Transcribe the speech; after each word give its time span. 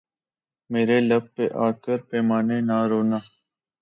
میرے 0.69 0.97
لب 1.09 1.23
پہ 1.35 1.45
آ 1.65 1.67
کر 1.83 1.97
پیمانے 2.09 2.57
نہ 2.67 2.77
رونا 2.89 3.19